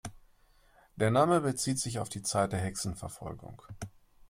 [0.95, 3.61] Der Name bezieht sich auf die Zeit der Hexenverfolgung.